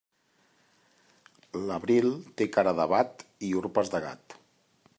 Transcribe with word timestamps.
L'abril 1.67 2.09
té 2.41 2.47
cara 2.55 2.73
d'abat 2.79 3.23
i 3.49 3.53
urpes 3.61 3.93
de 3.97 4.03
gat. 4.07 4.37